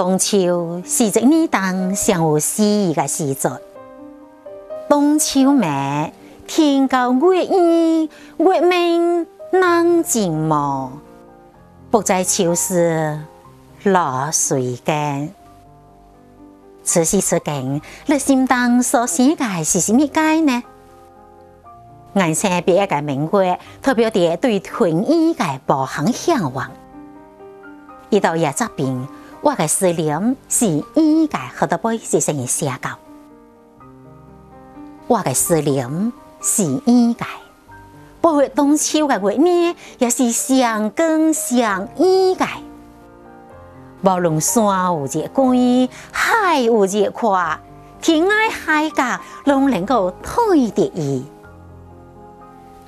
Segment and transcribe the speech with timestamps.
[0.00, 3.50] 冬秋是一年当上有诗意嘅时节。
[4.88, 6.10] 冬秋晚，
[6.46, 8.08] 天高月圆，
[8.38, 10.90] 月明人静默，
[11.90, 13.20] 不在秋时
[13.82, 15.34] 落水间。
[16.82, 20.62] 此时此景，你心中所想嘅是什么解呢？
[22.14, 26.70] 颜色别个明月，代表着对春意嘅无限向往。
[28.08, 29.06] 一到夜这边，
[29.42, 32.90] 我嘅思念是意嘅好多杯是成写稿。
[35.06, 37.24] 我嘅思念是意嘅，
[38.20, 42.46] 包括冬秋嘅月呢，也是相更相意嘅。
[44.02, 45.52] 无论山有几高，
[46.12, 47.58] 海有几宽，
[48.00, 51.24] 天涯海角拢能够推得伊。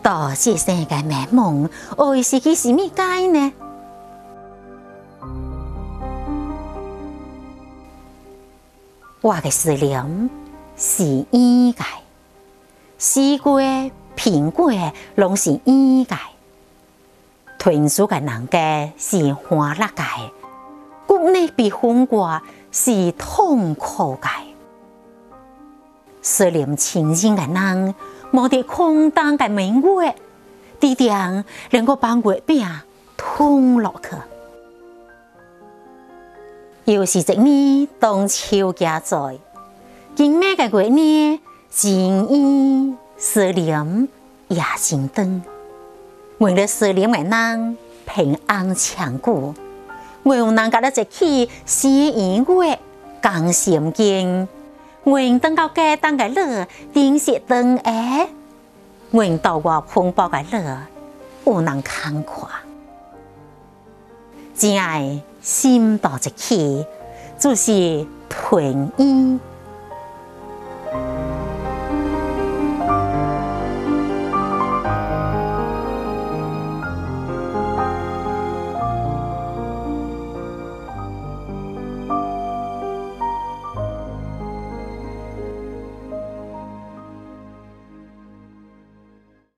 [0.02, 3.52] 到这世界美梦，会是去什么解呢？
[9.22, 10.30] 我嘅思念
[10.76, 11.84] 是意界，
[12.98, 13.62] 西瓜
[14.16, 14.72] 苹果
[15.14, 16.16] 拢是意界，
[17.56, 20.02] 屯书嘅人家是欢乐界，
[21.06, 22.42] 国内比风过
[22.72, 24.28] 是痛苦界，
[26.20, 27.94] 思念亲人嘅人。
[28.32, 30.16] 冇啲空荡嘅明月，
[30.80, 32.66] 地点能够把月饼
[33.16, 34.16] 通落去。
[36.84, 39.38] 又是一年冬秋佳在，
[40.16, 41.40] 今咩嘅月呢？
[41.70, 44.08] 情意思念
[44.48, 45.40] 也心灯，
[46.38, 49.54] 为了思念嘅人平安长久，
[50.24, 52.78] 为有能够得一起写音乐
[53.22, 54.48] 讲心经。
[55.04, 58.28] 愿等到家当嘅乐，点熄灯诶，
[59.12, 60.78] 愿到我风暴嘅乐，
[61.44, 62.71] 有人看看。
[64.62, 66.86] 真爱心到一起，
[67.36, 68.62] 就是团
[68.96, 69.40] 圆。